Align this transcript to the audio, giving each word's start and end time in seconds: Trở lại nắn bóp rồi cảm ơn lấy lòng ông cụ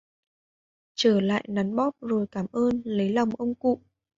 Trở 0.95 1.19
lại 1.21 1.45
nắn 1.49 1.75
bóp 1.75 1.91
rồi 2.01 2.25
cảm 2.31 2.45
ơn 2.51 2.81
lấy 2.85 3.09
lòng 3.09 3.29
ông 3.37 3.55
cụ 3.55 3.81